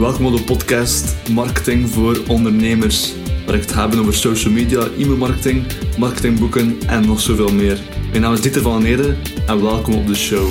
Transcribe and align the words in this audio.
Welkom 0.00 0.26
op 0.26 0.36
de 0.36 0.44
podcast 0.44 1.28
Marketing 1.30 1.88
voor 1.88 2.24
Ondernemers, 2.28 3.14
waar 3.46 3.54
ik 3.54 3.60
het 3.60 3.74
heb 3.74 3.94
over 3.94 4.14
social 4.14 4.52
media, 4.52 4.80
e-mailmarketing, 4.80 5.66
marketingboeken 5.98 6.80
en 6.80 7.06
nog 7.06 7.20
zoveel 7.20 7.52
meer. 7.52 7.80
Mijn 8.10 8.20
naam 8.20 8.32
is 8.32 8.40
Dieter 8.40 8.62
van 8.62 8.82
Nede 8.82 9.16
en 9.46 9.62
welkom 9.62 9.94
op 9.94 10.06
de 10.06 10.14
show. 10.14 10.48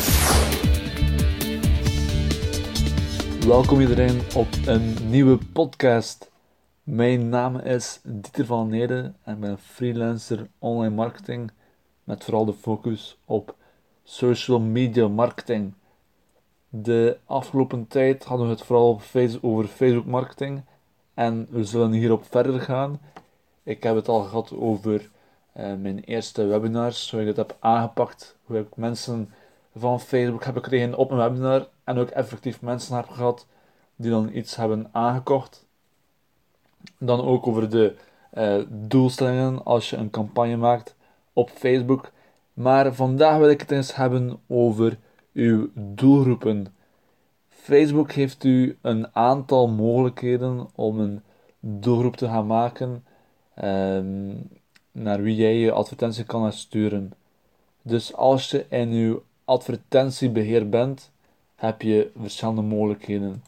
Welkom 3.47 3.79
iedereen 3.79 4.19
op 4.35 4.47
een 4.65 5.09
nieuwe 5.09 5.37
podcast. 5.53 6.31
Mijn 6.83 7.29
naam 7.29 7.59
is 7.59 7.99
Dieter 8.03 8.45
van 8.45 8.69
Nede 8.69 9.13
en 9.23 9.39
ben 9.39 9.57
freelancer 9.59 10.47
online 10.59 10.95
marketing 10.95 11.51
met 12.03 12.23
vooral 12.23 12.45
de 12.45 12.53
focus 12.53 13.17
op 13.25 13.55
social 14.03 14.59
media 14.59 15.07
marketing. 15.07 15.73
De 16.69 17.17
afgelopen 17.25 17.87
tijd 17.87 18.23
hadden 18.23 18.47
we 18.47 18.53
het 18.53 18.63
vooral 18.63 19.01
over 19.41 19.67
Facebook 19.67 20.05
marketing 20.05 20.63
en 21.13 21.47
we 21.49 21.63
zullen 21.63 21.91
hierop 21.91 22.25
verder 22.25 22.61
gaan. 22.61 22.99
Ik 23.63 23.83
heb 23.83 23.95
het 23.95 24.07
al 24.07 24.21
gehad 24.21 24.53
over 24.53 25.09
uh, 25.57 25.73
mijn 25.73 25.99
eerste 25.99 26.45
webinars, 26.45 27.11
hoe 27.11 27.21
ik 27.21 27.27
het 27.27 27.37
heb 27.37 27.57
aangepakt, 27.59 28.37
hoe 28.43 28.57
ik 28.57 28.75
mensen 28.75 29.33
van 29.75 29.99
Facebook 29.99 30.43
heb 30.43 30.55
gekregen 30.55 30.95
op 30.95 31.11
een 31.11 31.17
webinar 31.17 31.67
en 31.83 31.97
ook 31.97 32.09
effectief 32.09 32.61
mensen 32.61 32.95
heb 32.95 33.09
gehad 33.09 33.47
die 33.95 34.11
dan 34.11 34.29
iets 34.33 34.55
hebben 34.55 34.89
aangekocht. 34.91 35.65
Dan 36.97 37.21
ook 37.21 37.47
over 37.47 37.69
de 37.69 37.95
uh, 38.33 38.63
doelstellingen 38.69 39.65
als 39.65 39.89
je 39.89 39.95
een 39.97 40.09
campagne 40.09 40.57
maakt 40.57 40.95
op 41.33 41.49
Facebook. 41.49 42.11
Maar 42.53 42.93
vandaag 42.93 43.37
wil 43.37 43.49
ik 43.49 43.59
het 43.59 43.71
eens 43.71 43.95
hebben 43.95 44.39
over 44.47 44.97
uw 45.39 45.69
doelgroepen. 45.73 46.67
Facebook 47.49 48.11
heeft 48.11 48.43
u 48.43 48.77
een 48.81 49.15
aantal 49.15 49.67
mogelijkheden 49.67 50.67
om 50.75 50.99
een 50.99 51.21
doelgroep 51.59 52.15
te 52.15 52.27
gaan 52.27 52.47
maken 52.47 53.03
ehm, 53.53 54.33
naar 54.91 55.21
wie 55.21 55.35
jij 55.35 55.55
je 55.55 55.71
advertentie 55.71 56.23
kan 56.23 56.53
sturen. 56.53 57.13
Dus 57.81 58.13
als 58.13 58.49
je 58.49 58.65
in 58.69 58.89
uw 58.89 59.23
advertentiebeheer 59.45 60.69
bent, 60.69 61.11
heb 61.55 61.81
je 61.81 62.11
verschillende 62.19 62.61
mogelijkheden. 62.61 63.43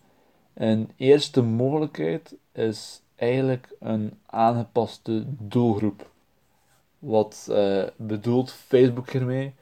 Een 0.53 0.89
eerste 0.95 1.41
mogelijkheid 1.41 2.35
is 2.51 3.01
eigenlijk 3.15 3.75
een 3.79 4.13
aangepaste 4.25 5.23
doelgroep. 5.25 6.09
Wat 6.99 7.47
uh, 7.49 7.83
bedoelt 7.95 8.51
Facebook 8.51 9.09
hiermee? 9.09 9.53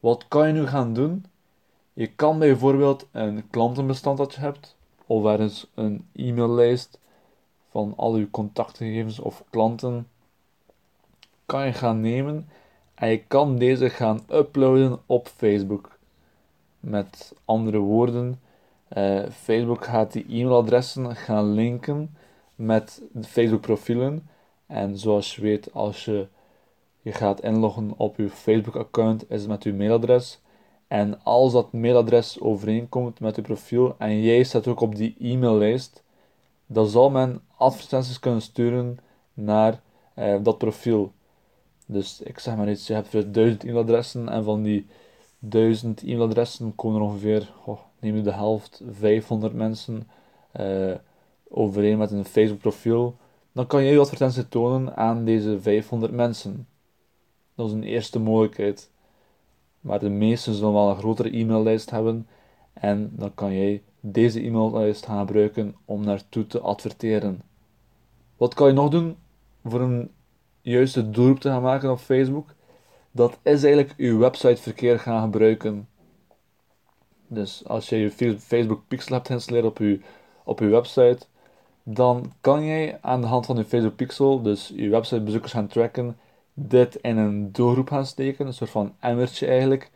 Wat 0.00 0.24
kan 0.28 0.46
je 0.46 0.52
nu 0.52 0.66
gaan 0.66 0.94
doen? 0.94 1.24
Je 1.92 2.06
kan 2.06 2.38
bijvoorbeeld 2.38 3.06
een 3.12 3.50
klantenbestand 3.50 4.18
dat 4.18 4.34
je 4.34 4.40
hebt, 4.40 4.76
of 5.06 5.24
ergens 5.24 5.70
een 5.74 6.06
e-maillijst 6.12 6.98
van 7.70 7.94
al 7.96 8.16
je 8.16 8.30
contactgegevens 8.30 9.18
of 9.18 9.44
klanten, 9.50 10.08
kan 11.46 11.66
je 11.66 11.72
gaan 11.72 12.00
nemen 12.00 12.48
en 12.94 13.08
je 13.08 13.24
kan 13.24 13.56
deze 13.56 13.90
gaan 13.90 14.20
uploaden 14.30 15.00
op 15.06 15.28
Facebook. 15.28 15.98
Met 16.80 17.34
andere 17.44 17.78
woorden, 17.78 18.40
uh, 18.96 19.28
Facebook 19.30 19.84
gaat 19.84 20.12
die 20.12 20.24
e-mailadressen 20.28 21.16
gaan 21.16 21.52
linken 21.52 22.16
met 22.54 23.02
de 23.12 23.24
Facebook 23.28 23.60
profielen. 23.60 24.28
En 24.66 24.98
zoals 24.98 25.36
je 25.36 25.42
weet, 25.42 25.72
als 25.72 26.04
je 26.04 26.26
je 27.00 27.12
gaat 27.12 27.40
inloggen 27.40 27.92
op 27.96 28.16
je 28.16 28.30
Facebook 28.30 28.76
account, 28.76 29.30
is 29.30 29.40
het 29.40 29.50
met 29.50 29.62
je 29.62 29.72
mailadres. 29.72 30.41
En 30.92 31.22
als 31.22 31.52
dat 31.52 31.72
mailadres 31.72 32.40
overeenkomt 32.40 33.20
met 33.20 33.36
je 33.36 33.42
profiel 33.42 33.94
en 33.98 34.22
jij 34.22 34.42
staat 34.42 34.66
ook 34.66 34.80
op 34.80 34.94
die 34.96 35.16
e-maillijst, 35.18 36.02
dan 36.66 36.86
zal 36.86 37.10
men 37.10 37.40
advertenties 37.56 38.18
kunnen 38.18 38.42
sturen 38.42 38.98
naar 39.34 39.80
eh, 40.14 40.36
dat 40.42 40.58
profiel. 40.58 41.12
Dus 41.86 42.20
ik 42.20 42.38
zeg 42.38 42.56
maar 42.56 42.70
iets, 42.70 42.86
je 42.86 42.94
hebt 42.94 43.12
dus 43.12 43.24
duizend 43.30 43.62
e-mailadressen 43.62 44.28
en 44.28 44.44
van 44.44 44.62
die 44.62 44.86
duizend 45.38 46.02
e-mailadressen 46.02 46.74
komen 46.74 47.00
er 47.00 47.06
ongeveer, 47.06 47.52
oh, 47.64 47.78
neem 48.00 48.16
je 48.16 48.22
de 48.22 48.32
helft, 48.32 48.82
500 48.90 49.54
mensen 49.54 50.08
uh, 50.60 50.94
overeen 51.48 51.98
met 51.98 52.10
een 52.10 52.24
Facebook 52.24 52.58
profiel. 52.58 53.16
Dan 53.52 53.66
kan 53.66 53.84
je 53.84 53.92
je 53.92 53.98
advertentie 53.98 54.48
tonen 54.48 54.96
aan 54.96 55.24
deze 55.24 55.60
500 55.60 56.12
mensen. 56.12 56.66
Dat 57.54 57.66
is 57.66 57.72
een 57.72 57.82
eerste 57.82 58.18
mogelijkheid. 58.18 58.90
Maar 59.82 59.98
de 59.98 60.08
meesten 60.08 60.54
zullen 60.54 60.72
wel 60.72 60.90
een 60.90 60.96
grotere 60.96 61.38
e-maillijst 61.38 61.90
hebben. 61.90 62.26
En 62.72 63.10
dan 63.12 63.34
kan 63.34 63.54
jij 63.54 63.82
deze 64.00 64.40
e-maillijst 64.40 65.06
gaan 65.06 65.26
gebruiken 65.26 65.74
om 65.84 66.04
naartoe 66.04 66.46
te 66.46 66.60
adverteren. 66.60 67.42
Wat 68.36 68.54
kan 68.54 68.66
je 68.66 68.72
nog 68.72 68.90
doen 68.90 69.16
voor 69.64 69.80
een 69.80 70.10
juiste 70.60 71.10
doelgroep 71.10 71.40
te 71.40 71.48
gaan 71.48 71.62
maken 71.62 71.90
op 71.90 71.98
Facebook? 71.98 72.54
Dat 73.10 73.38
is 73.42 73.64
eigenlijk 73.64 73.94
je 73.96 74.16
websiteverkeer 74.16 74.98
gaan 74.98 75.22
gebruiken. 75.22 75.88
Dus 77.26 77.62
als 77.66 77.88
je 77.88 77.96
je 77.96 78.38
Facebook 78.38 78.82
Pixel 78.88 79.14
hebt 79.14 79.26
geïnstalleerd 79.26 79.64
op 79.64 79.78
je, 79.78 80.00
op 80.44 80.58
je 80.58 80.66
website, 80.66 81.26
dan 81.82 82.32
kan 82.40 82.64
jij 82.64 82.98
aan 83.00 83.20
de 83.20 83.26
hand 83.26 83.46
van 83.46 83.56
je 83.56 83.64
Facebook 83.64 83.96
Pixel, 83.96 84.42
dus 84.42 84.72
je 84.74 84.88
websitebezoekers 84.88 85.52
gaan 85.52 85.66
tracken 85.66 86.16
dit 86.54 86.94
in 86.94 87.16
een 87.16 87.52
doelgroep 87.52 87.88
gaan 87.88 88.06
steken, 88.06 88.46
een 88.46 88.54
soort 88.54 88.70
van 88.70 88.94
emmertje 89.00 89.46
eigenlijk. 89.46 89.90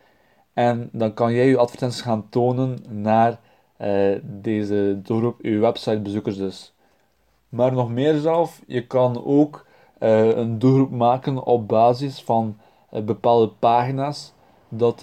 En 0.53 0.89
dan 0.91 1.13
kan 1.13 1.33
jij 1.33 1.47
je 1.47 1.57
advertenties 1.57 2.01
gaan 2.01 2.29
tonen 2.29 2.77
naar 2.89 3.39
uh, 3.81 4.19
deze 4.23 4.99
doelgroep, 5.03 5.41
je 5.41 5.57
websitebezoekers 5.57 6.37
dus. 6.37 6.73
Maar 7.49 7.73
nog 7.73 7.89
meer 7.89 8.19
zelf, 8.19 8.61
je 8.67 8.87
kan 8.87 9.25
ook 9.25 9.65
uh, 9.99 10.37
een 10.37 10.59
doelgroep 10.59 10.91
maken 10.91 11.43
op 11.43 11.67
basis 11.67 12.21
van 12.21 12.57
uh, 12.93 13.01
bepaalde 13.01 13.47
pagina's 13.47 14.33
dat 14.69 15.01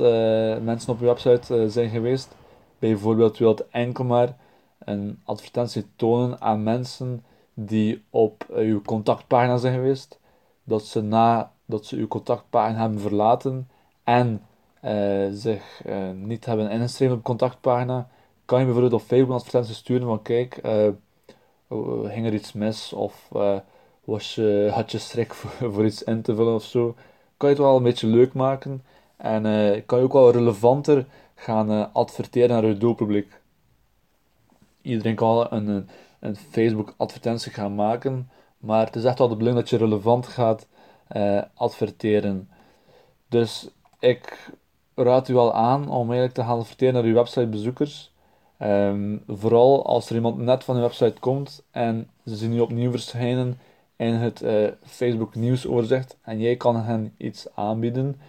mensen 0.62 0.92
op 0.92 1.00
je 1.00 1.04
website 1.04 1.70
zijn 1.70 1.88
geweest. 1.88 2.36
Bijvoorbeeld 2.78 3.38
wilt 3.38 3.68
enkel 3.68 4.04
maar 4.04 4.36
een 4.78 5.20
advertentie 5.24 5.86
tonen 5.96 6.40
aan 6.40 6.62
mensen 6.62 7.24
die 7.54 8.04
op 8.10 8.46
je 8.48 8.80
contactpagina 8.84 9.56
zijn 9.56 9.74
geweest 9.74 10.18
dat 10.64 10.84
ze 10.84 11.00
na 11.00 11.52
dat 11.66 11.86
ze 11.86 11.96
uw 11.96 12.08
contactpagina 12.08 12.80
hebben 12.80 13.00
verlaten 13.00 13.68
en 14.04 14.42
uh, 14.84 15.26
zich 15.32 15.82
uh, 15.86 16.10
niet 16.10 16.44
hebben 16.44 16.70
ingeschreven 16.70 17.16
op 17.16 17.22
contactpagina, 17.22 18.08
kan 18.44 18.58
je 18.58 18.64
bijvoorbeeld 18.64 19.02
op 19.02 19.06
Facebook 19.06 19.28
een 19.28 19.34
advertentie 19.34 19.74
sturen 19.74 20.06
van 20.06 20.22
kijk, 20.22 20.60
uh, 20.64 20.88
ging 22.04 22.26
er 22.26 22.34
iets 22.34 22.52
mis 22.52 22.92
of 22.92 23.28
was 24.04 24.34
je, 24.34 24.70
had 24.72 24.92
je 24.92 24.98
schrik 24.98 25.34
voor, 25.38 25.72
voor, 25.72 25.84
iets 25.84 26.02
in 26.02 26.22
te 26.22 26.34
vullen 26.34 26.54
of 26.54 26.64
zo. 26.64 26.94
Kan 27.36 27.48
je 27.48 27.54
het 27.54 27.64
wel 27.64 27.76
een 27.76 27.82
beetje 27.82 28.06
leuk 28.06 28.32
maken 28.32 28.82
en 29.16 29.42
kan 29.86 29.98
je 29.98 30.04
ook 30.04 30.12
wel 30.12 30.30
relevanter 30.30 31.06
gaan 31.34 31.92
adverteren 31.92 32.48
naar 32.48 32.66
je 32.66 32.78
doelpubliek. 32.78 33.40
Iedereen 34.82 35.14
kan 35.14 35.46
een, 35.50 35.68
een, 35.68 35.88
een 36.20 36.36
Facebook 36.36 36.94
advertentie 36.96 37.52
gaan 37.52 37.74
maken, 37.74 38.30
maar 38.64 38.86
het 38.86 38.96
is 38.96 39.04
echt 39.04 39.18
wel 39.18 39.28
de 39.28 39.36
bedoeling 39.36 39.60
dat 39.60 39.70
je 39.70 39.76
relevant 39.76 40.26
gaat 40.26 40.66
uh, 41.16 41.42
adverteren. 41.54 42.48
Dus 43.28 43.68
ik 43.98 44.50
raad 44.94 45.28
u 45.28 45.36
al 45.36 45.54
aan 45.54 45.82
om 45.88 46.04
eigenlijk 46.04 46.34
te 46.34 46.42
gaan 46.42 46.58
adverteren 46.58 46.94
naar 46.94 47.02
uw 47.02 47.14
websitebezoekers. 47.14 48.12
Um, 48.58 49.22
vooral 49.26 49.86
als 49.86 50.08
er 50.08 50.14
iemand 50.14 50.38
net 50.38 50.64
van 50.64 50.76
uw 50.76 50.82
website 50.82 51.20
komt 51.20 51.62
en 51.70 52.10
ze 52.24 52.36
zien 52.36 52.52
u 52.52 52.60
opnieuw 52.60 52.90
verschijnen 52.90 53.58
in 53.96 54.14
het 54.14 54.42
uh, 54.42 54.68
Facebook 54.82 55.34
nieuwsoverzicht 55.34 56.16
en 56.22 56.40
jij 56.40 56.56
kan 56.56 56.76
hen 56.76 57.14
iets 57.16 57.46
aanbieden. 57.54 58.20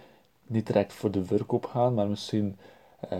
Niet 0.46 0.66
direct 0.66 0.92
voor 0.92 1.10
de 1.10 1.24
verkoop 1.24 1.66
gaan, 1.66 1.94
maar 1.94 2.08
misschien 2.08 2.58
uh, 3.12 3.18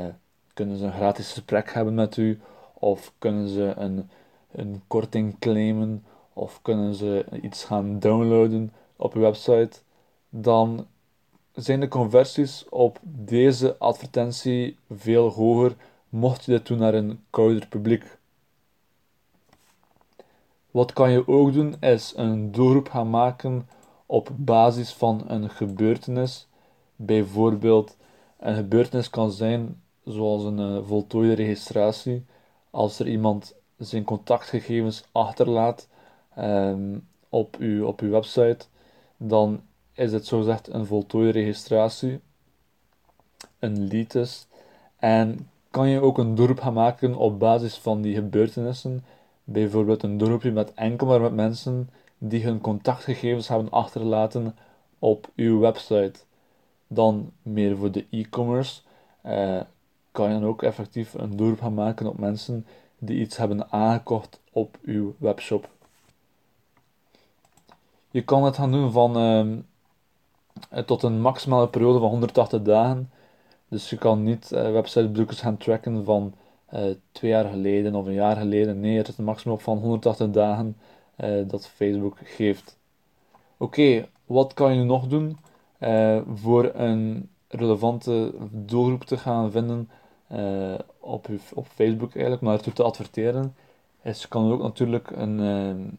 kunnen 0.55 0.77
ze 0.77 0.85
een 0.85 0.93
gratis 0.93 1.33
gesprek 1.33 1.73
hebben 1.73 1.95
met 1.95 2.17
u 2.17 2.41
of 2.75 3.13
kunnen 3.19 3.49
ze 3.49 3.75
een, 3.77 4.11
een 4.53 4.83
korting 4.87 5.39
claimen 5.39 6.05
of 6.37 6.63
kunnen 6.63 6.95
ze 6.95 7.27
iets 7.43 7.65
gaan 7.65 7.99
downloaden 7.99 8.73
op 8.97 9.13
je 9.15 9.19
website, 9.19 9.79
dan 10.29 10.87
zijn 11.53 11.81
de 11.81 11.89
conversies 11.89 12.69
op 12.69 12.99
deze 13.03 13.79
advertentie 13.79 14.79
veel 14.91 15.29
hoger 15.29 15.77
mocht 16.09 16.45
je 16.45 16.51
dit 16.51 16.67
doen 16.67 16.79
naar 16.79 16.95
een 16.95 17.25
kouder 17.31 17.67
publiek. 17.67 18.19
Wat 20.71 20.93
kan 20.93 21.11
je 21.11 21.29
ook 21.29 21.53
doen 21.53 21.77
is 21.81 22.13
een 22.17 22.53
doelgroep 22.53 22.89
gaan 22.89 23.11
maken 23.11 23.69
op 24.07 24.31
basis 24.37 24.93
van 24.93 25.25
een 25.27 25.51
gebeurtenis. 25.51 26.49
Bijvoorbeeld, 26.97 27.97
een 28.39 28.55
gebeurtenis 28.55 29.11
kan 29.11 29.33
zijn 29.33 29.83
zoals 30.05 30.45
een 30.45 30.59
uh, 30.59 30.79
voltooide 30.87 31.35
registratie. 31.35 32.25
Als 32.71 32.99
er 32.99 33.09
iemand 33.09 33.55
zijn 33.77 34.05
contactgegevens 34.05 35.05
achterlaat 35.13 35.89
um, 36.39 37.09
op, 37.29 37.57
uw, 37.59 37.87
op 37.87 38.01
uw 38.01 38.11
website, 38.11 38.67
dan 39.17 39.61
is 39.93 40.13
het 40.13 40.27
zogezegd 40.27 40.73
een 40.73 40.87
voltooide 40.87 41.31
registratie, 41.31 42.21
een 43.59 43.83
litus, 43.83 44.47
en 44.97 45.49
kan 45.71 45.89
je 45.89 46.01
ook 46.01 46.19
een 46.19 46.35
dorp 46.35 46.61
gaan 46.61 46.73
maken 46.73 47.15
op 47.15 47.39
basis 47.39 47.77
van 47.79 48.01
die 48.03 48.15
gebeurtenissen. 48.15 49.05
Bijvoorbeeld 49.45 50.03
een 50.03 50.19
doelgroepje 50.19 50.51
met 50.51 50.75
enkel 50.75 51.07
maar 51.07 51.21
met 51.21 51.35
mensen 51.35 51.91
die 52.19 52.45
hun 52.45 52.61
contactgegevens 52.61 53.49
hebben 53.49 53.71
achtergelaten 53.71 54.55
op 54.99 55.31
uw 55.35 55.59
website. 55.59 56.21
Dan 56.87 57.33
meer 57.43 57.77
voor 57.77 57.91
de 57.91 58.07
e-commerce 58.11 58.81
uh, 59.27 59.61
kan 60.13 60.29
je 60.29 60.41
dan 60.41 60.49
ook 60.49 60.63
effectief 60.63 61.15
een 61.15 61.37
doelgroep 61.37 61.61
gaan 61.61 61.75
maken 61.75 62.07
op 62.07 62.19
mensen 62.19 62.67
die 62.99 63.21
iets 63.21 63.37
hebben 63.37 63.73
aangekocht 63.73 64.41
op 64.53 64.79
uw 64.83 65.15
webshop. 65.19 65.69
Je 68.17 68.25
kan 68.25 68.45
het 68.45 68.57
gaan 68.57 68.73
doen 68.73 68.93
van 68.93 69.19
uh, 70.73 70.79
tot 70.79 71.03
een 71.03 71.21
maximale 71.21 71.69
periode 71.69 71.99
van 71.99 72.09
180 72.09 72.63
dagen. 72.63 73.11
Dus 73.69 73.91
je 73.91 73.97
kan 73.97 74.23
niet 74.23 74.51
uh, 74.53 74.71
websitebezoekers 74.71 75.41
gaan 75.41 75.57
tracken 75.57 76.05
van 76.05 76.35
uh, 76.75 76.81
twee 77.13 77.31
jaar 77.31 77.49
geleden 77.49 77.95
of 77.95 78.07
een 78.07 78.13
jaar 78.13 78.37
geleden. 78.37 78.81
Nee, 78.81 78.97
het 78.97 79.09
is 79.09 79.19
een 79.19 79.25
maximum 79.25 79.59
van 79.59 79.79
180 79.79 80.31
dagen 80.31 80.77
dat 81.47 81.69
Facebook 81.69 82.17
geeft. 82.23 82.79
Oké, 83.57 84.09
wat 84.27 84.55
kan 84.55 84.77
je 84.77 84.85
nog 84.85 85.07
doen 85.07 85.39
voor 86.35 86.71
een 86.75 87.29
relevante 87.49 88.35
doelgroep 88.51 89.05
te 89.05 89.17
gaan 89.17 89.51
vinden 89.51 89.91
op, 90.99 91.29
op 91.55 91.67
Facebook 91.67 92.13
eigenlijk, 92.15 92.43
maar 92.43 92.55
ertoe 92.55 92.73
te 92.73 92.83
adverteren? 92.83 93.55
Je 94.03 94.29
kan 94.29 94.53
ook 94.53 94.63
natuurlijk 94.63 95.11
een 95.11 95.99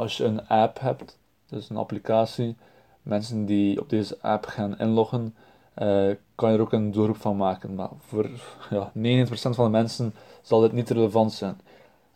als 0.00 0.16
je 0.16 0.24
een 0.24 0.48
app 0.48 0.80
hebt, 0.80 1.18
dus 1.46 1.70
een 1.70 1.76
applicatie, 1.76 2.56
mensen 3.02 3.44
die 3.44 3.80
op 3.80 3.88
deze 3.88 4.18
app 4.20 4.46
gaan 4.46 4.78
inloggen, 4.78 5.34
uh, 5.78 6.14
kan 6.34 6.50
je 6.50 6.56
er 6.56 6.62
ook 6.62 6.72
een 6.72 6.90
doelgroep 6.90 7.16
van 7.16 7.36
maken. 7.36 7.74
Maar 7.74 7.88
voor 7.98 8.30
ja, 8.70 8.92
90% 9.26 9.28
van 9.30 9.64
de 9.64 9.70
mensen 9.70 10.14
zal 10.42 10.60
dit 10.60 10.72
niet 10.72 10.90
relevant 10.90 11.32
zijn. 11.32 11.60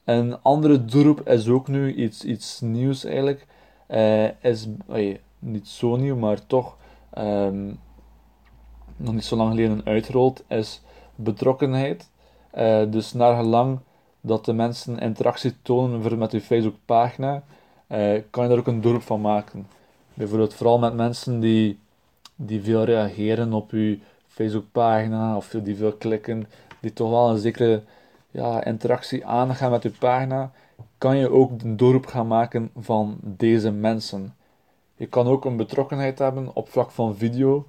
Een 0.05 0.43
andere 0.43 0.85
doelgroep 0.85 1.29
is 1.29 1.49
ook 1.49 1.69
nu 1.69 1.95
iets, 1.95 2.25
iets 2.25 2.61
nieuws 2.61 3.05
eigenlijk. 3.05 3.47
Uh, 3.89 4.43
is 4.43 4.69
niet 5.39 5.69
zo 5.69 5.97
nieuw, 5.97 6.17
maar 6.17 6.47
toch 6.47 6.77
um, 7.19 7.79
nog 8.97 9.15
niet 9.15 9.25
zo 9.25 9.37
lang 9.37 9.51
geleden 9.51 9.85
uitgerold, 9.85 10.43
is 10.49 10.81
betrokkenheid. 11.15 12.11
Uh, 12.59 12.83
dus 12.91 13.13
naar 13.13 13.37
gelang 13.37 13.79
dat 14.21 14.45
de 14.45 14.53
mensen 14.53 14.99
interactie 14.99 15.55
tonen 15.63 16.19
met 16.19 16.33
je 16.33 16.41
Facebook 16.41 16.77
pagina, 16.85 17.43
uh, 17.89 18.21
kan 18.31 18.43
je 18.43 18.49
daar 18.49 18.59
ook 18.59 18.67
een 18.67 18.81
dorp 18.81 19.03
van 19.03 19.21
maken. 19.21 19.67
Bijvoorbeeld 20.15 20.55
vooral 20.55 20.79
met 20.79 20.95
mensen 20.95 21.41
die, 21.41 21.79
die 22.37 22.63
veel 22.63 22.85
reageren 22.85 23.53
op 23.53 23.71
je 23.71 23.99
Facebookpagina 24.27 25.37
of 25.37 25.49
die 25.49 25.77
veel 25.77 25.93
klikken, 25.93 26.49
die 26.81 26.93
toch 26.93 27.11
wel 27.11 27.31
een 27.31 27.39
zekere 27.39 27.83
ja, 28.31 28.65
interactie 28.65 29.27
aangaan 29.27 29.71
met 29.71 29.83
je 29.83 29.91
pagina, 29.91 30.53
kan 30.99 31.17
je 31.17 31.31
ook 31.31 31.63
een 31.63 31.77
doelgroep 31.77 32.07
gaan 32.07 32.27
maken 32.27 32.71
van 32.77 33.19
deze 33.23 33.71
mensen. 33.71 34.35
Je 34.97 35.07
kan 35.07 35.27
ook 35.27 35.45
een 35.45 35.57
betrokkenheid 35.57 36.19
hebben 36.19 36.55
op 36.55 36.69
vlak 36.69 36.91
van 36.91 37.17
video. 37.17 37.67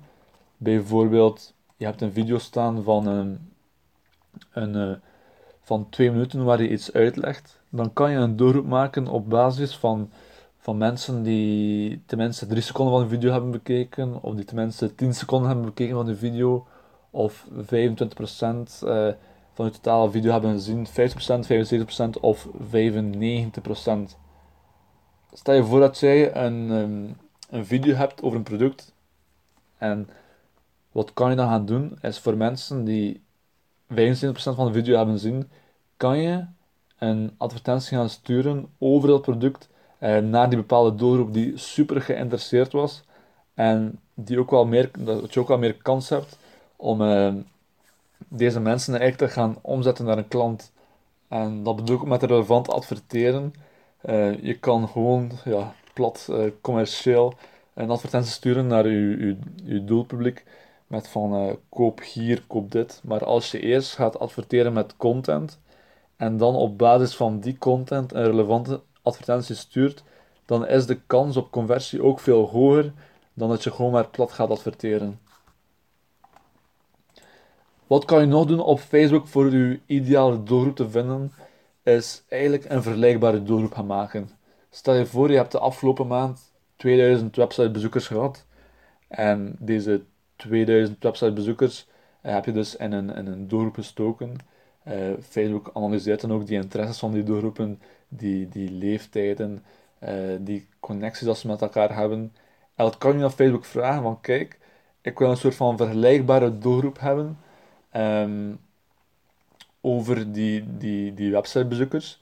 Bijvoorbeeld, 0.58 1.54
je 1.78 1.86
hebt 1.86 2.02
een 2.02 2.12
video 2.12 2.38
staan 2.38 2.84
van 2.84 3.08
een, 3.08 3.54
een, 4.52 4.76
uh, 4.76 4.96
van 5.62 5.90
twee 5.90 6.12
minuten 6.12 6.44
waar 6.44 6.62
je 6.62 6.70
iets 6.70 6.94
uitlegt 6.94 7.60
dan 7.76 7.94
kan 7.94 8.12
je 8.12 8.18
een 8.18 8.36
doelgroep 8.36 8.66
maken 8.66 9.08
op 9.08 9.30
basis 9.30 9.76
van, 9.76 10.10
van 10.58 10.78
mensen 10.78 11.24
die 11.24 12.02
tenminste 12.06 12.46
3 12.46 12.62
seconden 12.62 12.94
van 12.94 13.04
de 13.04 13.10
video 13.10 13.32
hebben 13.32 13.52
bekeken, 13.52 14.22
of 14.22 14.36
die 14.36 14.46
tenminste 14.46 14.96
10 14.96 15.14
seconden 15.14 15.48
hebben 15.48 15.66
bekeken 15.66 15.96
van 15.96 16.06
de 16.06 16.16
video, 16.16 16.68
of 17.10 17.48
25% 17.52 17.58
uh, 17.60 19.08
eh, 19.08 19.16
van 19.54 19.66
de 19.66 19.72
totale 19.72 20.12
video 20.12 20.32
hebben 20.32 20.52
gezien, 20.52 20.88
50%, 20.88 20.92
75% 22.16 22.20
of 22.22 22.48
95%. 22.72 24.18
Stel 25.34 25.54
je 25.54 25.64
voor 25.64 25.80
dat 25.80 26.00
jij 26.00 26.36
een, 26.36 26.70
um, 26.70 27.18
een 27.50 27.66
video 27.66 27.96
hebt 27.96 28.22
over 28.22 28.38
een 28.38 28.44
product 28.44 28.94
en 29.78 30.10
wat 30.92 31.14
kan 31.14 31.30
je 31.30 31.36
dan 31.36 31.48
gaan 31.48 31.66
doen, 31.66 31.98
is 32.02 32.20
voor 32.20 32.38
mensen 32.38 32.84
die 32.84 33.22
75% 33.88 33.96
van 34.34 34.66
de 34.66 34.74
video 34.74 34.96
hebben 34.96 35.16
gezien, 35.16 35.50
kan 35.98 36.18
je 36.18 36.46
een 36.98 37.32
advertentie 37.38 37.98
gaan 37.98 38.10
sturen 38.10 38.68
over 38.78 39.08
dat 39.08 39.22
product 39.22 39.70
eh, 39.98 40.18
naar 40.18 40.50
die 40.50 40.58
bepaalde 40.58 40.96
doelgroep 40.96 41.34
die 41.34 41.58
super 41.58 42.02
geïnteresseerd 42.02 42.72
was 42.72 43.04
en 43.54 44.00
die 44.14 44.40
ook 44.40 44.52
wel 44.52 44.66
meer, 44.66 44.92
dat 45.00 45.34
je 45.34 45.40
ook 45.40 45.48
wel 45.48 45.58
meer 45.58 45.76
kans 45.76 46.10
hebt 46.10 46.38
om 46.76 47.02
eh, 47.02 47.34
deze 48.28 48.60
mensen 48.60 49.00
eigenlijk 49.00 49.32
te 49.32 49.40
gaan 49.40 49.58
omzetten 49.62 50.06
naar 50.06 50.18
een 50.18 50.28
klant. 50.28 50.72
En 51.28 51.64
dat 51.64 51.76
bedoel 51.76 51.96
ik 51.96 52.06
met 52.06 52.24
relevant 52.24 52.70
adverteren. 52.70 53.54
Uh, 54.10 54.44
je 54.44 54.60
kan 54.60 54.88
gewoon 54.88 55.32
ja, 55.46 55.74
plat 55.94 56.28
uh, 56.32 56.52
commercieel 56.62 57.34
een 57.74 57.90
advertentie 57.90 58.32
sturen 58.32 58.68
naar 58.68 58.88
je, 58.88 59.38
je, 59.64 59.84
doelpubliek 59.84 60.44
met 60.88 61.08
van 61.08 61.60
koop 61.70 62.02
hier, 62.02 62.44
koop 62.48 62.72
dit. 62.72 63.02
Maar 63.04 63.26
als 63.26 63.52
je 63.52 63.60
eerst 63.60 63.96
gaat 63.96 64.20
adverteren 64.20 64.74
met 64.74 64.98
content, 64.98 65.60
en 66.18 66.38
dan 66.38 66.56
op 66.56 66.78
basis 66.78 67.16
van 67.16 67.40
die 67.40 67.58
content 67.58 68.14
een 68.14 68.24
relevante 68.24 68.82
advertentie 69.02 69.56
stuurt, 69.56 70.04
dan 70.46 70.68
is 70.68 70.86
de 70.86 71.00
kans 71.08 71.38
op 71.38 71.52
conversie 71.52 72.04
ook 72.04 72.20
veel 72.20 72.50
hoger 72.50 72.94
dan 73.34 73.50
dat 73.50 73.64
je 73.64 73.72
gewoon 73.72 73.92
maar 73.92 74.08
plat 74.08 74.32
gaat 74.32 74.50
adverteren. 74.50 75.20
Wat 77.88 78.06
kan 78.06 78.20
je 78.20 78.26
nog 78.26 78.46
doen 78.46 78.60
op 78.60 78.80
Facebook 78.80 79.28
voor 79.28 79.52
je 79.52 79.80
ideale 79.86 80.44
doelgroep 80.44 80.76
te 80.76 80.90
vinden? 80.90 81.32
Is 81.84 82.24
eigenlijk 82.28 82.66
een 82.70 82.84
vergelijkbare 82.84 83.44
doelgroep 83.44 83.74
gaan 83.74 83.86
maken. 83.86 84.30
Stel 84.70 84.94
je 84.94 85.06
voor, 85.06 85.32
je 85.32 85.38
hebt 85.38 85.52
de 85.52 85.60
afgelopen 85.60 86.08
maand 86.08 86.54
2000 86.76 87.36
websitebezoekers 87.36 88.08
gehad. 88.08 88.46
En 89.08 89.56
deze 89.60 90.04
2000 90.36 91.04
websitebezoekers 91.04 91.88
heb 92.22 92.46
je 92.46 92.52
dus 92.52 92.76
in 92.76 92.92
een, 92.92 93.10
in 93.10 93.28
een 93.28 93.48
doelgroep 93.48 93.76
gestoken. 93.76 94.36
Uh, 94.88 95.14
Facebook 95.30 95.70
analyseert 95.74 96.22
dan 96.22 96.34
ook 96.34 96.48
die 96.48 96.62
interesses 96.62 97.00
van 97.00 97.12
die 97.12 97.24
doelgroepen, 97.24 97.82
die, 98.08 98.50
die 98.50 98.72
leeftijden, 98.72 99.64
uh, 100.04 100.10
die 100.40 100.68
connecties 100.80 101.28
dat 101.28 101.38
ze 101.38 101.48
met 101.48 101.62
elkaar 101.62 101.96
hebben. 101.96 102.34
En 102.76 102.86
dat 102.86 102.98
kan 102.98 103.12
je 103.12 103.18
naar 103.18 103.30
Facebook 103.30 103.66
vragen 103.66 104.02
van 104.02 104.22
kijk, 104.22 104.60
ik 105.02 105.20
wil 105.20 105.30
een 105.30 105.38
soort 105.38 105.56
van 105.56 105.78
vergelijkbare 105.78 106.58
doelgroep 106.58 107.00
hebben 107.00 107.38
um, 107.96 108.60
over 109.82 110.32
die, 110.32 110.78
die, 110.78 111.14
die 111.14 111.32
websitebezoekers. 111.32 112.22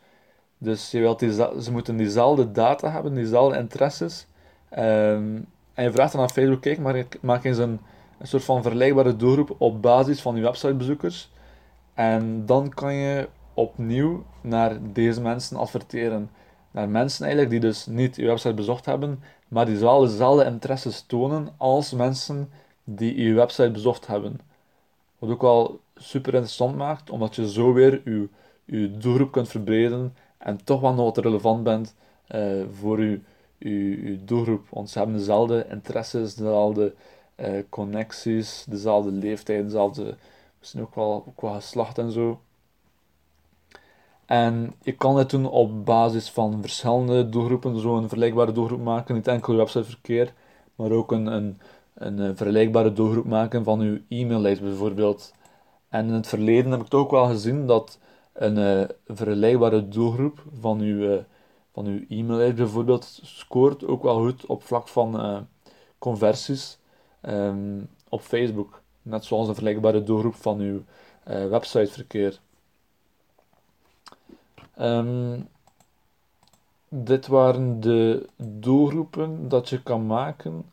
Dus 0.57 0.91
je 0.91 0.99
wilt 0.99 1.19
die, 1.19 1.31
ze 1.33 1.71
moeten 1.71 1.97
diezelfde 1.97 2.51
data 2.51 2.91
hebben, 2.91 3.13
diezelfde 3.13 3.57
interesses. 3.57 4.27
Um, 4.71 5.45
en 5.73 5.83
je 5.83 5.91
vraagt 5.91 6.11
dan 6.11 6.21
aan 6.21 6.29
Facebook, 6.29 6.61
kijk, 6.61 6.79
maar 6.79 7.05
maak 7.21 7.43
eens 7.43 7.57
een, 7.57 7.79
een 8.19 8.27
soort 8.27 8.43
van 8.43 8.61
vergelijkbare 8.61 9.15
doelgroep 9.15 9.55
op 9.57 9.81
basis 9.81 10.21
van 10.21 10.33
die 10.33 10.43
websitebezoekers. 10.43 11.31
En 11.93 12.45
dan 12.45 12.69
kan 12.69 12.93
je 12.93 13.29
opnieuw 13.53 14.23
naar 14.41 14.77
deze 14.93 15.21
mensen 15.21 15.57
adverteren. 15.57 16.29
Naar 16.71 16.89
mensen 16.89 17.25
eigenlijk 17.25 17.51
die 17.51 17.69
dus 17.69 17.85
niet 17.85 18.15
je 18.15 18.25
website 18.25 18.53
bezocht 18.53 18.85
hebben, 18.85 19.23
maar 19.47 19.65
die 19.65 19.77
wel 19.77 19.99
dezelfde 19.99 20.45
interesses 20.45 21.01
tonen 21.01 21.47
als 21.57 21.91
mensen 21.91 22.49
die 22.83 23.23
je 23.23 23.33
website 23.33 23.71
bezocht 23.71 24.07
hebben. 24.07 24.39
Wat 25.19 25.29
ook 25.29 25.41
wel 25.41 25.79
super 25.95 26.33
interessant 26.33 26.75
maakt, 26.75 27.09
omdat 27.09 27.35
je 27.35 27.51
zo 27.51 27.73
weer 27.73 28.01
je, 28.65 28.97
doelgroep 28.97 29.31
kunt 29.31 29.47
verbreden 29.47 30.15
en 30.37 30.63
toch 30.63 30.81
wel 30.81 30.93
nog 30.93 31.05
wat 31.05 31.25
relevant 31.25 31.63
bent 31.63 31.95
uh, 32.35 32.63
voor 32.71 33.01
je, 33.03 34.19
doelgroep. 34.25 34.67
Want 34.69 34.89
ze 34.89 34.97
hebben 34.97 35.17
dezelfde 35.17 35.65
interesses, 35.69 36.35
dezelfde 36.35 36.93
uh, 37.35 37.47
connecties, 37.69 38.65
dezelfde 38.69 39.11
leeftijd, 39.11 39.63
dezelfde 39.63 40.15
misschien 40.63 40.81
ook 40.81 40.95
wel, 40.95 41.33
wel 41.35 41.53
geslacht 41.53 41.97
en 41.97 42.11
zo. 42.11 42.39
En 44.25 44.73
je 44.81 44.91
kan 44.91 45.15
dit 45.15 45.29
doen 45.29 45.49
op 45.49 45.85
basis 45.85 46.29
van 46.31 46.61
verschillende 46.61 47.29
doelgroepen, 47.29 47.79
zo 47.79 47.95
een 47.97 48.01
vergelijkbare 48.07 48.51
doelgroep 48.51 48.81
maken, 48.81 49.15
niet 49.15 49.27
enkel 49.27 49.55
websiteverkeer, 49.55 50.33
maar 50.75 50.91
ook 50.91 51.11
een, 51.11 51.25
een, 51.25 51.59
een 51.93 52.19
eh, 52.19 52.31
vergelijkbare 52.35 52.93
doelgroep 52.93 53.25
maken 53.25 53.63
van 53.63 53.79
uw 53.79 53.99
e-maillijst 54.09 54.61
bijvoorbeeld. 54.61 55.33
En 55.89 56.07
in 56.07 56.13
het 56.13 56.27
verleden 56.27 56.71
heb 56.71 56.81
ik 56.81 56.87
toch 56.87 57.01
ook 57.01 57.11
wel 57.11 57.25
gezien 57.25 57.67
dat 57.67 57.99
een 58.33 58.57
uh, 58.57 58.83
vergelijkbare 59.07 59.87
doelgroep 59.87 60.43
van 60.59 60.79
uw, 60.79 61.11
uh, 61.11 61.19
van 61.73 61.85
uw 61.85 62.05
e-maillijst 62.09 62.55
bijvoorbeeld 62.55 63.19
scoort 63.23 63.85
ook 63.85 64.03
wel 64.03 64.19
goed 64.23 64.45
op 64.45 64.63
vlak 64.63 64.87
van 64.87 65.47
conversies 65.97 66.79
um, 67.21 67.89
op 68.09 68.21
Facebook. 68.21 68.82
Net 69.03 69.25
zoals 69.25 69.47
een 69.47 69.53
vergelijkbare 69.53 70.03
doelgroep 70.03 70.35
van 70.35 70.59
uw 70.59 70.83
uh, 71.27 71.47
websiteverkeer. 71.47 72.39
Um, 74.79 75.47
dit 76.89 77.27
waren 77.27 77.79
de 77.79 78.27
doelgroepen 78.37 79.49
dat 79.49 79.69
je 79.69 79.83
kan 79.83 80.05
maken. 80.05 80.65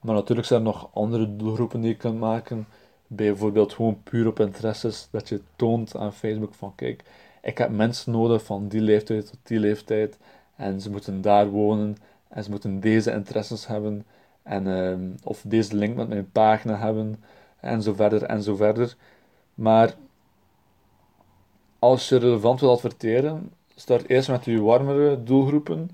Maar 0.00 0.14
natuurlijk 0.14 0.46
zijn 0.46 0.60
er 0.60 0.66
nog 0.66 0.90
andere 0.94 1.36
doelgroepen 1.36 1.80
die 1.80 1.90
je 1.90 1.96
kunt 1.96 2.18
maken. 2.18 2.66
bijvoorbeeld 3.06 3.72
gewoon 3.72 4.02
puur 4.02 4.26
op 4.26 4.40
interesses, 4.40 5.08
dat 5.10 5.28
je 5.28 5.40
toont 5.56 5.96
aan 5.96 6.12
Facebook 6.12 6.54
van 6.54 6.74
kijk, 6.74 7.04
ik 7.42 7.58
heb 7.58 7.70
mensen 7.70 8.12
nodig 8.12 8.44
van 8.44 8.68
die 8.68 8.80
leeftijd 8.80 9.26
tot 9.26 9.38
die 9.42 9.58
leeftijd 9.58 10.18
en 10.56 10.80
ze 10.80 10.90
moeten 10.90 11.20
daar 11.20 11.48
wonen 11.48 11.96
en 12.28 12.44
ze 12.44 12.50
moeten 12.50 12.80
deze 12.80 13.12
interesses 13.12 13.66
hebben 13.66 14.04
en, 14.42 14.66
ehm, 14.66 15.10
of 15.22 15.42
deze 15.46 15.76
link 15.76 15.96
met 15.96 16.08
mijn 16.08 16.30
pagina 16.30 16.76
hebben 16.78 17.22
en 17.62 17.82
zo 17.82 17.94
verder 17.94 18.22
en 18.22 18.42
zo 18.42 18.56
verder. 18.56 18.96
Maar 19.54 19.94
als 21.78 22.08
je 22.08 22.16
relevant 22.16 22.60
wil 22.60 22.70
adverteren, 22.70 23.52
start 23.74 24.08
eerst 24.08 24.28
met 24.28 24.44
je 24.44 24.60
warmere 24.60 25.22
doelgroepen 25.22 25.90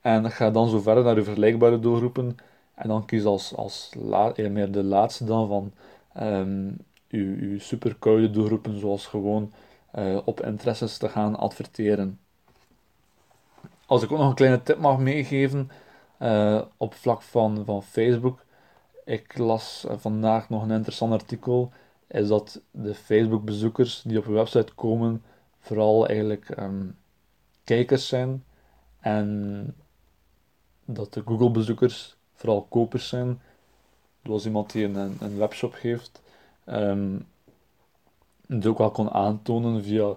en 0.00 0.30
ga 0.30 0.50
dan 0.50 0.68
zo 0.68 0.80
verder 0.80 1.04
naar 1.04 1.16
je 1.16 1.22
vergelijkbare 1.22 1.78
doelgroepen 1.78 2.36
en 2.74 2.88
dan 2.88 3.04
kies 3.04 3.24
als, 3.24 3.56
als 3.56 3.90
eh, 4.34 4.50
meer 4.50 4.72
de 4.72 4.82
laatste 4.82 5.24
dan 5.24 5.48
van 5.48 5.72
um, 6.26 6.76
je, 7.06 7.50
je 7.50 7.58
super 7.58 7.96
koude 7.98 8.30
doelgroepen, 8.30 8.78
zoals 8.78 9.06
gewoon 9.06 9.52
uh, 9.98 10.18
op 10.24 10.40
interesses 10.44 10.96
te 10.96 11.08
gaan 11.08 11.36
adverteren. 11.36 12.18
Als 13.86 14.02
ik 14.02 14.12
ook 14.12 14.18
nog 14.18 14.28
een 14.28 14.34
kleine 14.34 14.62
tip 14.62 14.78
mag 14.78 14.98
meegeven 14.98 15.70
uh, 16.22 16.60
op 16.76 16.94
vlak 16.94 17.22
van, 17.22 17.64
van 17.64 17.82
Facebook. 17.82 18.44
Ik 19.10 19.38
las 19.38 19.84
vandaag 19.88 20.48
nog 20.48 20.62
een 20.62 20.70
interessant 20.70 21.12
artikel. 21.12 21.72
Is 22.06 22.28
dat 22.28 22.60
de 22.70 22.94
Facebook-bezoekers 22.94 24.02
die 24.02 24.18
op 24.18 24.24
je 24.24 24.32
website 24.32 24.74
komen, 24.74 25.22
vooral 25.60 26.06
eigenlijk 26.06 26.58
um, 26.58 26.96
kijkers 27.64 28.08
zijn. 28.08 28.44
En 29.00 29.74
dat 30.84 31.12
de 31.12 31.22
Google-bezoekers 31.24 32.16
vooral 32.34 32.62
kopers 32.62 33.08
zijn. 33.08 33.40
Zoals 34.24 34.46
iemand 34.46 34.72
die 34.72 34.84
een, 34.84 35.16
een 35.20 35.36
webshop 35.36 35.74
heeft. 35.80 36.22
Um, 36.66 37.26
het 38.46 38.66
ook 38.66 38.78
wel 38.78 38.90
kon 38.90 39.10
aantonen 39.10 39.84
via 39.84 40.14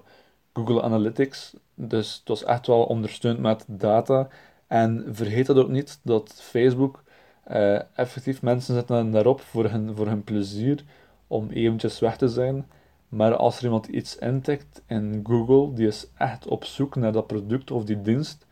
Google 0.53 0.81
Analytics. 0.81 1.53
Dus 1.73 2.13
het 2.13 2.27
was 2.27 2.43
echt 2.43 2.67
wel 2.67 2.83
ondersteund 2.83 3.39
met 3.39 3.65
data. 3.67 4.27
En 4.67 5.05
vergeet 5.12 5.45
dat 5.45 5.57
ook 5.57 5.69
niet, 5.69 6.00
dat 6.03 6.33
Facebook 6.33 7.03
uh, 7.51 7.79
effectief 7.97 8.41
mensen 8.41 8.73
zetten 8.73 9.12
daarop 9.12 9.41
voor 9.41 9.65
hun, 9.65 9.95
voor 9.95 10.07
hun 10.07 10.23
plezier, 10.23 10.83
om 11.27 11.50
eventjes 11.50 12.00
weg 12.00 12.17
te 12.17 12.27
zijn. 12.27 12.65
Maar 13.09 13.35
als 13.35 13.57
er 13.57 13.63
iemand 13.63 13.88
iets 13.88 14.17
intikt 14.17 14.81
in 14.88 15.19
Google, 15.23 15.73
die 15.73 15.88
is 15.88 16.07
echt 16.17 16.47
op 16.47 16.65
zoek 16.65 16.95
naar 16.95 17.12
dat 17.12 17.27
product 17.27 17.71
of 17.71 17.83
die 17.83 18.01
dienst, 18.01 18.45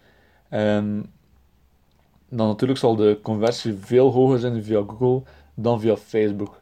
um, 0.49 1.11
dan 2.29 2.47
natuurlijk 2.47 2.79
zal 2.79 2.95
de 2.95 3.19
conversie 3.21 3.73
veel 3.73 4.11
hoger 4.11 4.39
zijn 4.39 4.63
via 4.63 4.83
Google 4.87 5.21
dan 5.53 5.79
via 5.79 5.97
Facebook. 5.97 6.61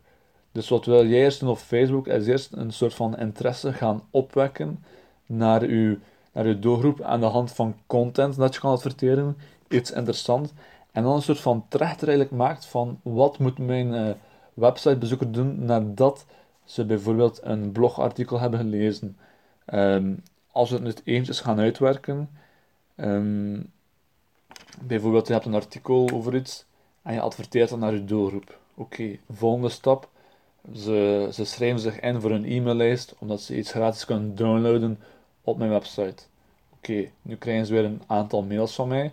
Dus 0.51 0.69
wat 0.69 0.85
wil 0.85 1.07
jij 1.07 1.23
eerst 1.23 1.39
doen 1.39 1.49
op 1.49 1.57
Facebook, 1.57 2.07
is 2.07 2.27
eerst 2.27 2.53
een 2.53 2.71
soort 2.71 2.93
van 2.93 3.17
interesse 3.17 3.73
gaan 3.73 4.01
opwekken 4.11 4.83
naar 5.25 5.61
uw, 5.61 5.97
naar 6.33 6.45
uw 6.45 6.59
doelgroep 6.59 7.01
aan 7.01 7.19
de 7.19 7.25
hand 7.25 7.51
van 7.51 7.75
content 7.87 8.35
dat 8.35 8.53
je 8.53 8.59
kan 8.59 8.71
adverteren, 8.71 9.37
iets 9.67 9.91
interessant. 9.91 10.53
En 10.99 11.05
dan 11.05 11.15
een 11.15 11.21
soort 11.21 11.39
van 11.39 11.65
trechter 11.67 12.07
eigenlijk 12.07 12.37
maakt 12.37 12.65
van 12.65 12.99
wat 13.03 13.37
moet 13.37 13.57
mijn 13.57 13.93
uh, 13.93 14.09
websitebezoeker 14.53 15.31
doen 15.31 15.65
nadat 15.65 16.25
ze 16.63 16.85
bijvoorbeeld 16.85 17.39
een 17.43 17.71
blogartikel 17.71 18.39
hebben 18.39 18.59
gelezen. 18.59 19.17
Um, 19.73 20.23
als 20.51 20.69
we 20.69 20.81
het 20.81 21.01
eventjes 21.03 21.39
gaan 21.39 21.59
uitwerken, 21.59 22.29
um, 22.95 23.71
bijvoorbeeld 24.81 25.27
je 25.27 25.33
hebt 25.33 25.45
een 25.45 25.53
artikel 25.53 26.09
over 26.13 26.35
iets 26.35 26.65
en 27.01 27.13
je 27.13 27.21
adverteert 27.21 27.69
dan 27.69 27.79
naar 27.79 27.93
je 27.93 28.05
doelgroep. 28.05 28.57
Oké, 28.75 29.17
volgende 29.29 29.69
stap. 29.69 30.09
Ze, 30.73 31.29
ze 31.31 31.45
schrijven 31.45 31.79
zich 31.79 31.99
in 31.99 32.21
voor 32.21 32.31
een 32.31 32.45
e-maillijst 32.45 33.15
omdat 33.19 33.41
ze 33.41 33.57
iets 33.57 33.71
gratis 33.71 34.05
kunnen 34.05 34.35
downloaden 34.35 34.99
op 35.41 35.57
mijn 35.57 35.69
website. 35.69 36.23
Oké, 36.77 37.09
nu 37.21 37.35
krijgen 37.35 37.65
ze 37.65 37.73
weer 37.73 37.85
een 37.85 38.01
aantal 38.07 38.43
mails 38.43 38.75
van 38.75 38.87
mij. 38.87 39.11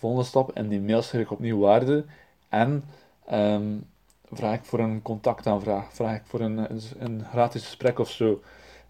Volgende 0.00 0.24
stap, 0.24 0.56
in 0.56 0.68
die 0.68 0.80
mails 0.80 1.08
schrijf 1.08 1.24
ik 1.24 1.30
opnieuw 1.30 1.58
waarde 1.58 2.04
en 2.48 2.84
ehm, 3.26 3.78
vraag 4.32 4.54
ik 4.54 4.64
voor 4.64 4.78
een 4.78 5.02
contactaanvraag, 5.02 5.92
vraag 5.92 6.16
ik 6.16 6.22
voor 6.24 6.40
een, 6.40 6.80
een 6.98 7.24
gratis 7.24 7.64
gesprek 7.64 7.98
of 7.98 8.10
zo, 8.10 8.42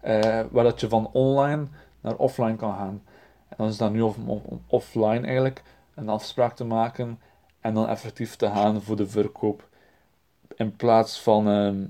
uh, 0.05 0.41
waar 0.51 0.63
dat 0.63 0.79
je 0.79 0.89
van 0.89 1.09
online 1.11 1.67
naar 2.01 2.15
offline 2.15 2.55
kan 2.55 2.73
gaan. 2.73 3.03
En 3.47 3.55
dan 3.57 3.67
is 3.67 3.77
dat 3.77 3.91
nu 3.91 4.01
offline 4.67 5.25
eigenlijk 5.25 5.63
een 5.95 6.09
afspraak 6.09 6.55
te 6.55 6.63
maken 6.63 7.19
en 7.59 7.73
dan 7.73 7.87
effectief 7.87 8.35
te 8.35 8.47
gaan 8.47 8.81
voor 8.81 8.95
de 8.95 9.07
verkoop. 9.07 9.67
In 10.55 10.75
plaats 10.75 11.21
van 11.21 11.47
uh, 11.47 11.87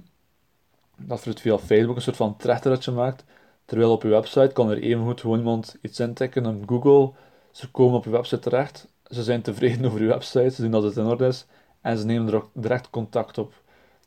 dat 0.97 1.23
je 1.23 1.29
het 1.29 1.41
via 1.41 1.57
Facebook 1.57 1.95
een 1.95 2.01
soort 2.01 2.15
van 2.15 2.37
trechtertje 2.37 2.91
maakt, 2.91 3.23
terwijl 3.65 3.91
op 3.91 4.01
je 4.03 4.09
website 4.09 4.53
kan 4.53 4.69
er 4.69 4.81
evengoed 4.81 5.21
gewoon 5.21 5.37
iemand 5.37 5.77
iets 5.81 5.99
intikken 5.99 6.45
op 6.45 6.69
Google, 6.69 7.11
ze 7.51 7.71
komen 7.71 7.97
op 7.97 8.03
je 8.03 8.09
website 8.09 8.39
terecht, 8.39 8.87
ze 9.11 9.23
zijn 9.23 9.41
tevreden 9.41 9.85
over 9.85 10.01
je 10.01 10.07
website, 10.07 10.49
ze 10.49 10.61
zien 10.61 10.71
dat 10.71 10.83
het 10.83 10.97
in 10.97 11.05
orde 11.05 11.27
is 11.27 11.45
en 11.81 11.97
ze 11.97 12.05
nemen 12.05 12.33
er 12.33 12.43
direct 12.53 12.89
contact 12.89 13.37
op. 13.37 13.53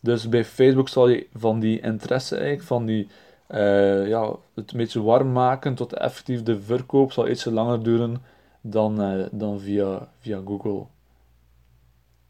Dus 0.00 0.28
bij 0.28 0.44
Facebook 0.44 0.88
zal 0.88 1.08
je 1.08 1.26
van 1.34 1.60
die 1.60 1.80
interesse 1.80 2.36
eigenlijk, 2.36 2.66
van 2.66 2.86
die, 2.86 3.08
uh, 3.50 4.08
ja, 4.08 4.36
het 4.54 4.72
een 4.72 4.78
beetje 4.78 5.02
warm 5.02 5.32
maken 5.32 5.74
tot 5.74 5.92
effectief 5.92 6.42
de 6.42 6.60
verkoop 6.60 7.12
zal 7.12 7.28
iets 7.28 7.44
langer 7.44 7.82
duren 7.82 8.22
dan, 8.60 9.00
uh, 9.00 9.26
dan 9.32 9.60
via, 9.60 10.08
via 10.18 10.40
Google. 10.44 10.84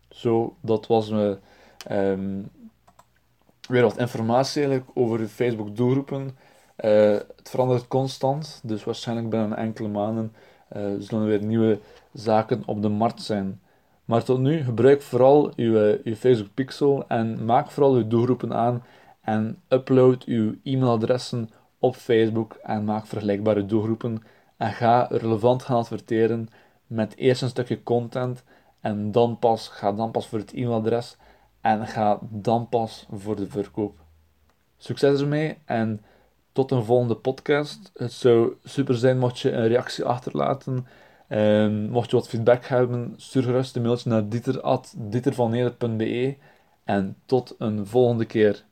Zo, 0.08 0.56
dat 0.60 0.86
was 0.86 1.10
me 1.10 1.38
um, 1.90 2.50
weer 3.68 3.82
wat 3.82 3.98
informatie 3.98 4.62
eigenlijk 4.62 4.90
over 4.94 5.26
Facebook 5.26 5.76
doelgroepen. 5.76 6.36
Het 6.76 7.50
verandert 7.50 7.88
constant, 7.88 8.60
dus 8.62 8.84
waarschijnlijk 8.84 9.30
binnen 9.30 9.56
enkele 9.56 9.88
maanden 9.88 10.32
zullen 10.98 11.22
er 11.22 11.26
weer 11.26 11.44
nieuwe 11.44 11.78
zaken 12.12 12.62
op 12.66 12.82
de 12.82 12.88
markt 12.88 13.22
zijn. 13.22 13.60
Maar 14.04 14.24
tot 14.24 14.38
nu, 14.38 14.64
gebruik 14.64 15.02
vooral 15.02 15.52
uw, 15.56 15.98
uw 16.04 16.14
Facebook 16.14 16.54
Pixel 16.54 17.08
en 17.08 17.44
maak 17.44 17.70
vooral 17.70 17.94
uw 17.94 18.08
doelgroepen 18.08 18.54
aan 18.54 18.82
en 19.20 19.62
upload 19.68 20.24
uw 20.24 20.54
e-mailadressen 20.62 21.50
op 21.78 21.96
Facebook 21.96 22.58
en 22.62 22.84
maak 22.84 23.06
vergelijkbare 23.06 23.66
doelgroepen 23.66 24.22
en 24.56 24.72
ga 24.72 25.06
relevant 25.10 25.62
gaan 25.62 25.76
adverteren 25.76 26.48
met 26.86 27.16
eerst 27.16 27.42
een 27.42 27.48
stukje 27.48 27.82
content 27.82 28.44
en 28.80 29.12
dan 29.12 29.38
pas, 29.38 29.68
ga 29.68 29.92
dan 29.92 30.10
pas 30.10 30.26
voor 30.26 30.38
het 30.38 30.52
e-mailadres 30.52 31.16
en 31.60 31.86
ga 31.86 32.18
dan 32.20 32.68
pas 32.68 33.06
voor 33.10 33.36
de 33.36 33.46
verkoop. 33.46 33.98
Succes 34.76 35.20
ermee 35.20 35.58
en 35.64 36.00
tot 36.54 36.70
een 36.70 36.84
volgende 36.84 37.14
podcast. 37.14 37.90
Het 37.94 38.12
zou 38.12 38.56
super 38.64 38.96
zijn 38.96 39.18
mocht 39.18 39.38
je 39.38 39.52
een 39.52 39.68
reactie 39.68 40.04
achterlaten. 40.04 40.86
Um, 41.28 41.90
mocht 41.90 42.10
je 42.10 42.16
wat 42.16 42.28
feedback 42.28 42.64
hebben, 42.64 43.14
stuur 43.16 43.42
gerust 43.42 43.76
een 43.76 43.82
mailtje 43.82 44.10
naar 44.10 44.28
dieter.dietervanneder.be 44.28 46.36
en 46.84 47.16
tot 47.26 47.54
een 47.58 47.86
volgende 47.86 48.24
keer. 48.24 48.64